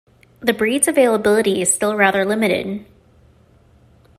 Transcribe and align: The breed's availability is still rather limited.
The 0.39 0.51
breed's 0.51 0.87
availability 0.87 1.61
is 1.61 1.71
still 1.71 1.95
rather 1.95 2.25
limited. 2.25 2.83